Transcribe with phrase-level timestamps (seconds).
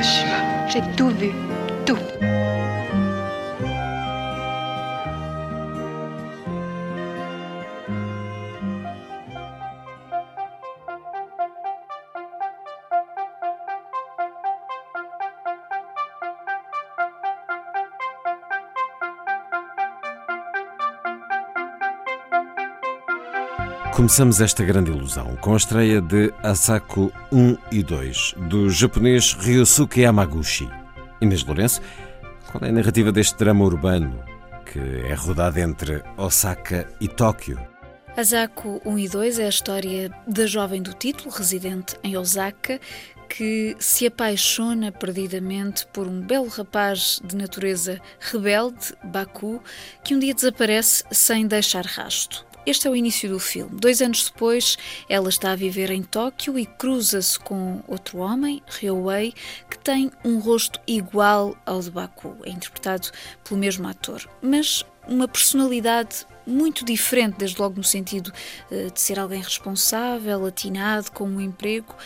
[0.00, 1.32] J'ai tout vu,
[23.98, 30.02] Começamos esta grande ilusão com a estreia de Asako 1 e 2, do japonês Ryosuke
[30.02, 30.68] Yamaguchi.
[31.20, 31.80] Inês Lourenço,
[32.46, 34.22] qual é a narrativa deste drama urbano
[34.64, 37.58] que é rodado entre Osaka e Tóquio?
[38.16, 42.80] Asako 1 e 2 é a história da jovem do título, residente em Osaka,
[43.28, 49.60] que se apaixona perdidamente por um belo rapaz de natureza rebelde, Baku,
[50.04, 52.46] que um dia desaparece sem deixar rasto.
[52.68, 53.80] Este é o início do filme.
[53.80, 54.76] Dois anos depois,
[55.08, 59.32] ela está a viver em Tóquio e cruza-se com outro homem, Ryoei,
[59.70, 62.36] que tem um rosto igual ao de Baku.
[62.44, 63.08] É interpretado
[63.42, 68.30] pelo mesmo ator, mas uma personalidade muito diferente, desde logo no sentido
[68.70, 71.96] uh, de ser alguém responsável, atinado, com um emprego.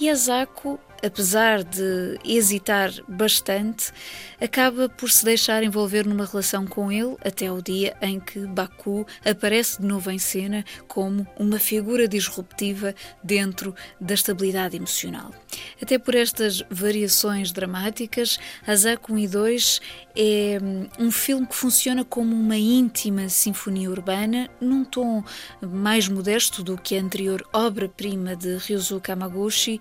[0.00, 3.92] E Asako apesar de hesitar bastante,
[4.40, 9.06] acaba por se deixar envolver numa relação com ele até o dia em que Baku
[9.24, 15.32] aparece de novo em cena como uma figura disruptiva dentro da estabilidade emocional.
[15.80, 19.80] Até por estas variações dramáticas, Azak 1 e 2
[20.16, 25.24] é hum, um filme que funciona como uma íntima sinfonia urbana, num tom
[25.60, 29.80] mais modesto do que a anterior obra-prima de Ryuzo Kamaguchi,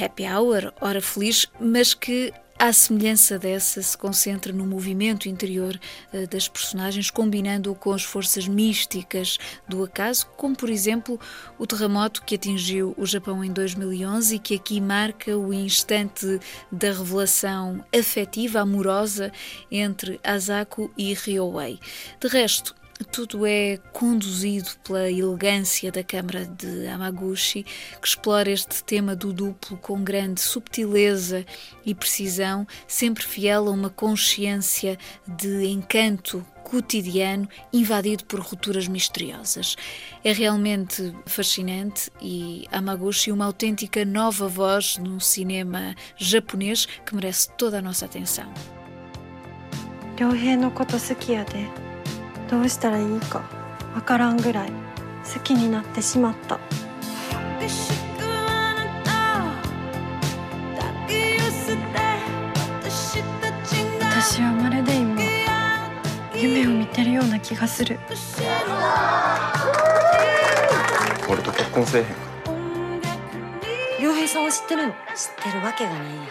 [0.00, 5.78] Happy Hour, Hora Feliz, mas que à semelhança dessa, se concentra no movimento interior
[6.12, 11.18] uh, das personagens, combinando-o com as forças místicas do acaso, como por exemplo
[11.58, 16.40] o terremoto que atingiu o Japão em 2011 e que aqui marca o instante
[16.70, 19.32] da revelação afetiva, amorosa
[19.70, 21.80] entre Asako e Ryoei.
[22.20, 22.74] De resto,
[23.11, 27.63] tudo é conduzido pela elegância da Câmara de Amaguchi,
[28.01, 31.45] que explora este tema do duplo com grande subtileza
[31.85, 39.75] e precisão, sempre fiel a uma consciência de encanto cotidiano invadido por rupturas misteriosas.
[40.23, 47.79] É realmente fascinante e Amaguchi uma autêntica nova voz no cinema japonês que merece toda
[47.79, 48.51] a nossa atenção.
[50.19, 51.82] 良平のこと好きやで
[52.50, 53.42] どうしたらいいか
[53.94, 54.70] わからんぐらい
[55.32, 56.58] 好きになってしまった
[64.00, 65.20] 私はまるで今
[66.34, 67.98] 夢を見てるような気がする
[71.28, 72.14] 俺と結婚せえへんか？
[74.00, 74.92] 良平さんは知ってるの？
[74.92, 74.96] 知っ
[75.42, 76.22] てるわけがないや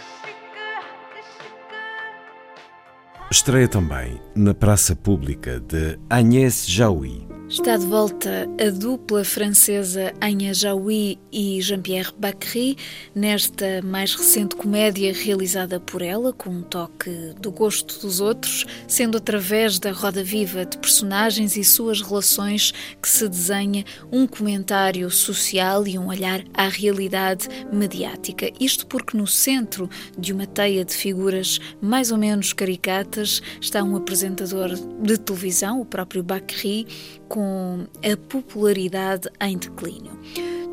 [3.33, 7.33] Estreia também na praça pública de Agnès Jaoui.
[7.53, 12.75] Está de volta a dupla francesa Anya Jaoui e Jean-Pierre Bacry
[13.13, 19.19] nesta mais recente comédia realizada por ela, com um toque do gosto dos outros, sendo
[19.19, 25.85] através da roda viva de personagens e suas relações que se desenha um comentário social
[25.85, 28.51] e um olhar à realidade mediática.
[28.59, 33.22] Isto porque no centro de uma teia de figuras mais ou menos caricatas
[33.59, 34.69] está um apresentador
[35.01, 36.87] de televisão, o próprio Bacry,
[37.27, 40.19] com a popularidade em declínio.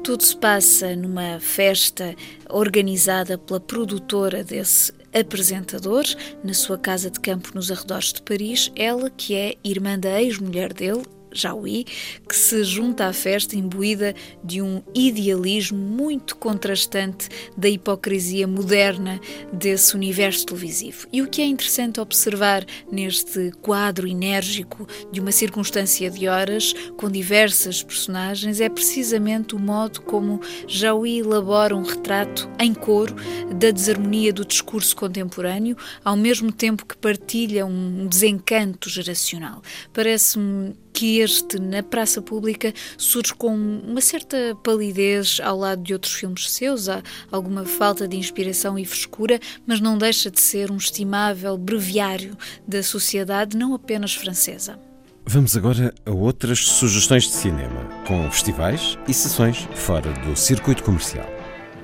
[0.02, 2.14] Tudo se passa numa festa
[2.48, 6.04] organizada pela produtora desse apresentador,
[6.42, 10.72] na sua casa de campo nos arredores de Paris, ela que é irmã da ex-mulher
[10.72, 11.84] dele, Jaui,
[12.28, 19.20] que se junta à festa imbuída de um idealismo muito contrastante da hipocrisia moderna
[19.52, 21.06] desse universo televisivo.
[21.12, 27.10] E o que é interessante observar neste quadro enérgico de uma circunstância de horas, com
[27.10, 33.14] diversas personagens, é precisamente o modo como Jaui elabora um retrato em coro
[33.56, 39.62] da desarmonia do discurso contemporâneo, ao mesmo tempo que partilha um desencanto geracional.
[39.92, 46.12] Parece-me que este, na praça pública, surge com uma certa palidez ao lado de outros
[46.12, 47.02] filmes seus, há
[47.32, 52.36] alguma falta de inspiração e frescura, mas não deixa de ser um estimável breviário
[52.68, 54.78] da sociedade, não apenas francesa.
[55.24, 61.39] Vamos agora a outras sugestões de cinema, com festivais e sessões fora do circuito comercial.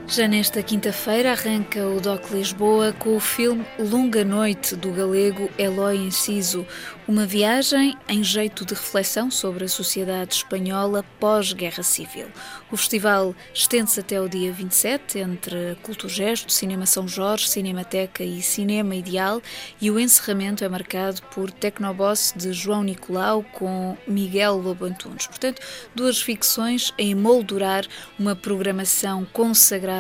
[0.09, 5.97] Já nesta quinta-feira arranca o DOC Lisboa com o filme Longa Noite do galego Eloy
[5.97, 6.65] Enciso,
[7.09, 12.27] uma viagem em jeito de reflexão sobre a sociedade espanhola pós-guerra civil.
[12.71, 18.95] O festival estende-se até o dia 27 entre Culturgesto, Cinema São Jorge, Cinemateca e Cinema
[18.95, 19.43] Ideal
[19.81, 25.27] e o encerramento é marcado por Tecnoboss de João Nicolau com Miguel Lobo Antunes.
[25.27, 25.61] Portanto,
[25.95, 27.85] duas ficções a emoldurar
[28.19, 29.96] uma programação consagrada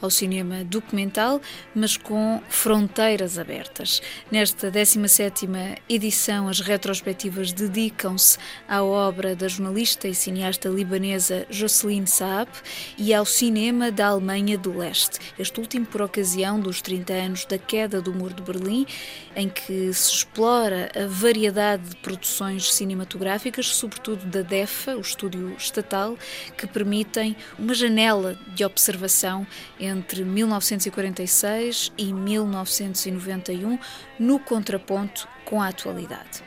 [0.00, 1.40] ao cinema documental,
[1.74, 4.00] mas com fronteiras abertas.
[4.30, 8.38] Nesta 17ª edição, as retrospectivas dedicam-se
[8.68, 12.50] à obra da jornalista e cineasta libanesa Jocelyn Saab
[12.96, 15.18] e ao cinema da Alemanha do Leste.
[15.38, 18.86] Este último por ocasião dos 30 anos da queda do Muro de Berlim,
[19.34, 26.16] em que se explora a variedade de produções cinematográficas, sobretudo da DEFA, o estúdio estatal,
[26.56, 29.33] que permitem uma janela de observação
[29.80, 33.78] entre 1946 e 1991,
[34.18, 36.42] no contraponto com a atualidade.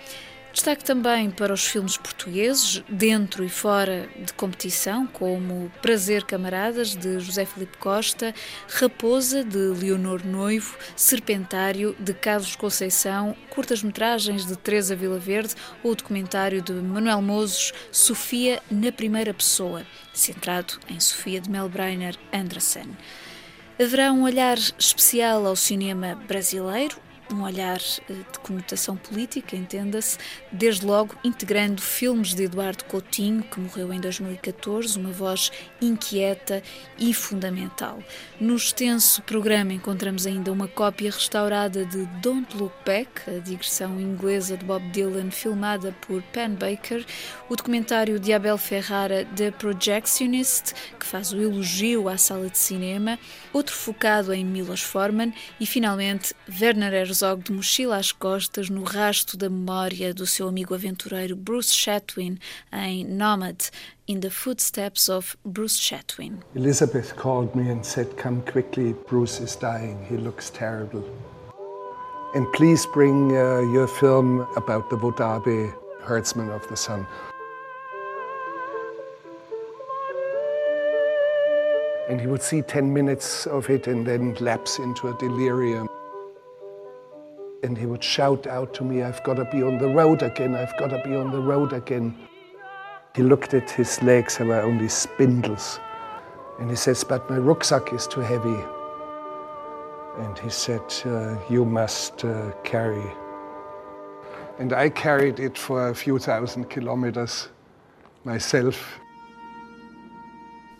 [0.57, 7.19] Destaque também para os filmes portugueses, dentro e fora de competição, como Prazer Camaradas, de
[7.19, 8.33] José Felipe Costa,
[8.67, 15.53] Raposa, de Leonor Noivo, Serpentário, de Carlos Conceição, curtas-metragens de Teresa Vilaverde
[15.83, 19.85] ou o documentário de Manuel Mozos, Sofia na Primeira Pessoa,
[20.19, 22.97] centrado em Sofia de Melbreiner Andersen.
[23.79, 26.97] Haverá um olhar especial ao cinema brasileiro,
[27.31, 27.79] um olhar
[28.09, 30.17] eh, de conotação política, entenda-se,
[30.51, 35.51] desde logo integrando filmes de Eduardo Coutinho, que morreu em 2014, uma voz
[35.81, 36.63] inquieta
[36.97, 37.99] e fundamental.
[38.39, 44.57] No extenso programa encontramos ainda uma cópia restaurada de Don't Look Back, a digressão inglesa
[44.57, 47.05] de Bob Dylan, filmada por Penn Baker,
[47.49, 53.19] o documentário de Abel Ferrara, The Projectionist, que faz o elogio à sala de cinema,
[53.53, 58.83] outro focado em Milos Forman e, finalmente, Werner Herzog Herzog de mochila às costas no
[58.83, 62.37] rasto da memória do seu amigo aventureiro Bruce Chatwin
[62.71, 63.71] em Nomad,
[64.07, 66.43] In the Footsteps of Bruce Chatwin.
[66.53, 71.03] Elizabeth called me and said, Come quickly, Bruce is dying, he looks terrible.
[72.35, 75.73] And please bring uh, your film about the Wodabe
[76.03, 77.07] herdsman of the sun.
[82.07, 85.86] And he would see 10 minutes of it and then lapse into a delirium.
[87.63, 90.55] And he would shout out to me, I've got to be on the road again,
[90.55, 92.15] I've got to be on the road again.
[93.15, 95.79] He looked at his legs, they were only spindles.
[96.59, 98.63] And he says, But my rucksack is too heavy.
[100.19, 103.11] And he said, uh, You must uh, carry.
[104.59, 107.49] And I carried it for a few thousand kilometers
[108.23, 108.99] myself.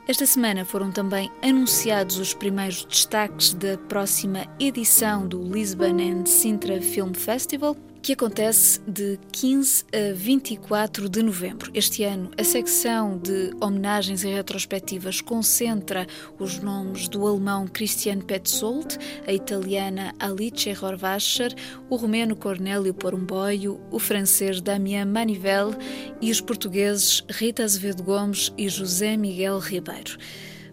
[0.08, 6.82] Esta semana foram também anunciados os primeiros destaques da próxima edição do Lisbon and Sintra
[6.82, 11.72] Film Festival, que acontece de 15 a 24 de novembro.
[11.74, 16.08] Este ano, a secção de homenagens e retrospectivas concentra
[16.40, 21.54] os nomes do alemão Christian Petzold, a italiana Alice Horvacher,
[21.90, 25.74] o romeno Cornélio Porumboio, o francês Damien Manivel
[26.22, 30.18] e os portugueses Rita Azevedo Gomes e José Miguel Ribeiro.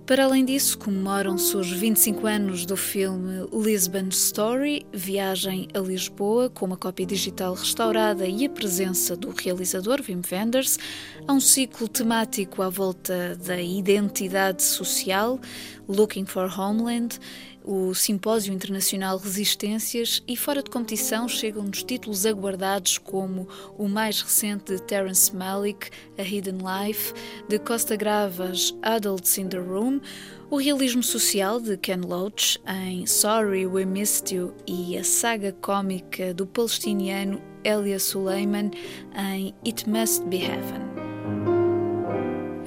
[0.06, 6.66] Para além disso, comemoram-se os 25 anos do filme Lisbon Story, Viagem a Lisboa, com
[6.66, 10.78] uma cópia digital restaurada e a presença do realizador Wim Wenders.
[11.26, 15.40] Há um ciclo temático à volta da identidade social,
[15.88, 17.18] Looking for Homeland,
[17.64, 24.74] o Simpósio Internacional Resistências e fora de competição chegam-nos títulos aguardados como o mais recente
[24.74, 27.14] de Terence Malick, A Hidden Life,
[27.48, 30.00] de Costa Gravas, Adults in the Room,
[30.50, 36.34] o realismo social de Ken Loach em Sorry We Missed You e a saga cômica
[36.34, 38.70] do palestiniano Elia Suleiman
[39.16, 40.93] em It Must Be Heaven.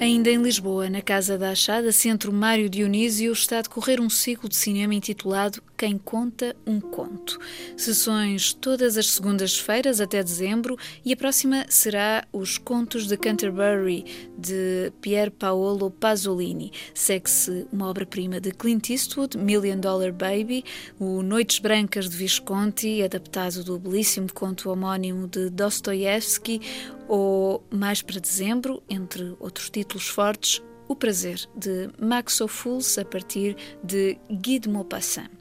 [0.00, 4.48] Ainda em Lisboa, na Casa da Achada, Centro Mário Dionísio, está a decorrer um ciclo
[4.48, 7.36] de cinema intitulado Quem Conta um Conto.
[7.76, 14.04] Sessões todas as segundas-feiras até dezembro e a próxima será Os Contos de Canterbury,
[14.38, 16.70] de Pier Paolo Pasolini.
[16.94, 20.64] Segue-se uma obra-prima de Clint Eastwood, Million Dollar Baby,
[21.00, 26.60] o Noites Brancas de Visconti, adaptado do belíssimo conto homónimo de Dostoiévski,
[27.08, 33.56] ou mais para dezembro, entre outros títulos fortes, O Prazer, de Max Ophuls, a partir
[33.82, 35.37] de Guy de Maupassant.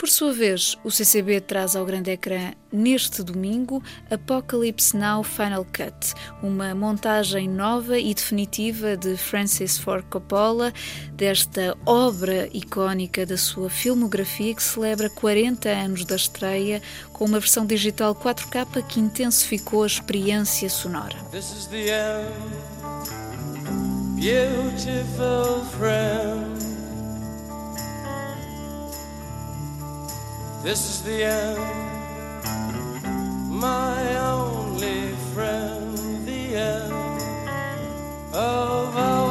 [0.00, 6.14] Por sua vez, o CCB traz ao grande ecrã neste domingo Apocalypse Now Final Cut,
[6.42, 10.72] uma montagem nova e definitiva de Francis Ford Coppola,
[11.12, 16.80] desta obra icónica da sua filmografia que celebra 40 anos da estreia,
[17.12, 21.16] com uma versão digital 4K que intensificou a experiência sonora.
[21.30, 22.32] This is the end,
[24.16, 26.49] beautiful friend.
[30.62, 31.58] This is the end,
[33.48, 36.92] my only friend, the end
[38.34, 39.29] of our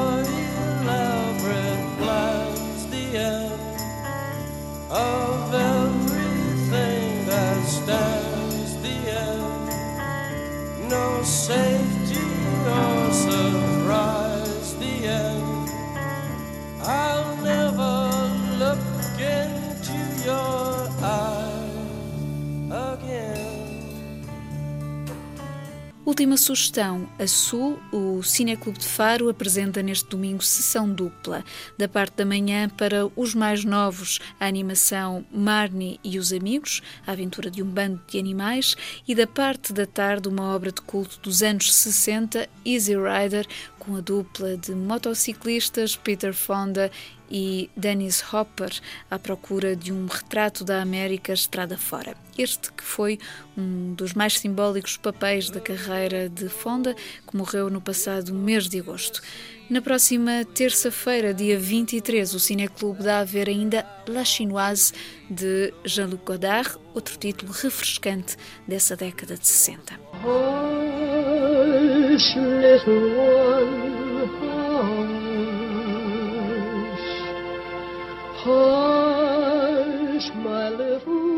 [26.10, 31.46] Última sugestão: a Sul, o Cineclube de Faro apresenta neste domingo sessão dupla.
[31.78, 37.12] Da parte da manhã, para os mais novos, a animação Marnie e os Amigos, a
[37.12, 38.76] aventura de um bando de animais,
[39.08, 43.46] e da parte da tarde, uma obra de culto dos anos 60, Easy Rider,
[43.78, 46.90] com a dupla de motociclistas Peter Fonda
[47.30, 48.72] e Dennis Hopper
[49.10, 52.16] à procura de um retrato da América estrada fora.
[52.38, 53.20] Este que foi
[53.58, 56.96] um dos mais simbólicos papéis da carreira de Fonda,
[57.28, 59.22] que morreu no passado mês de agosto.
[59.70, 64.94] Na próxima terça-feira, dia 23, o Cineclube dá a ver ainda La Chinoise
[65.30, 68.36] de Jean-Luc Godard, outro título refrescante
[68.68, 70.00] dessa década de 60.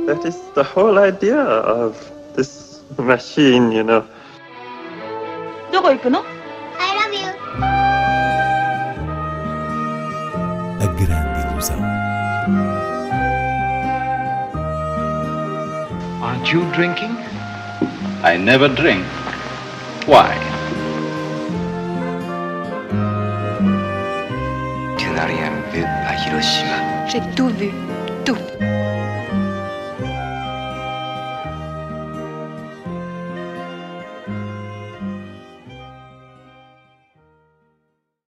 [0.07, 1.97] That is the whole idea of
[2.35, 4.05] this machine, you know.
[5.73, 6.21] どこ行くの
[6.79, 7.27] I love you.
[10.81, 11.81] A grande ilusão.
[16.23, 17.17] Aren't you drinking?
[18.23, 19.05] I never drink.
[20.07, 20.37] Why?
[24.97, 27.09] Tu n'as rien vu à Hiroshima.
[27.09, 27.90] J'ai tout vu, tout.